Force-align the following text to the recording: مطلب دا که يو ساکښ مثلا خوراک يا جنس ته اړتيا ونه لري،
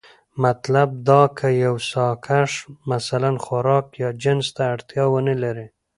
مطلب 0.43 0.89
دا 1.09 1.21
که 1.37 1.47
يو 1.65 1.75
ساکښ 1.91 2.51
مثلا 2.91 3.31
خوراک 3.43 3.85
يا 4.01 4.09
جنس 4.21 4.47
ته 4.55 4.63
اړتيا 4.73 5.05
ونه 5.09 5.33
لري، 5.43 5.67